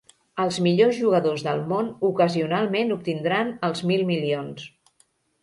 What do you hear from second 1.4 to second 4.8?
del món ocasionalment obtindran els mil milions.